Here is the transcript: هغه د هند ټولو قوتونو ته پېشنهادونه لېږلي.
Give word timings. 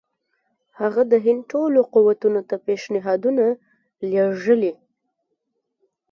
هغه 0.79 1.01
د 1.11 1.13
هند 1.25 1.41
ټولو 1.51 1.79
قوتونو 1.93 2.41
ته 2.49 2.55
پېشنهادونه 2.65 3.45
لېږلي. 4.11 4.73